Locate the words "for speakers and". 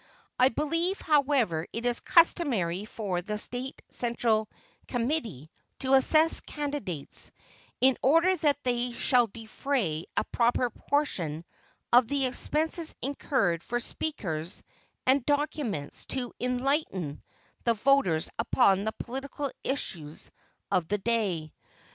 13.61-15.23